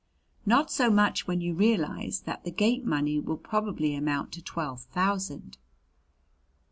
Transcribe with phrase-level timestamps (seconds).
[0.47, 4.81] "Not so much when you realize that the gate money will probably amount to twelve
[4.81, 5.59] thousand."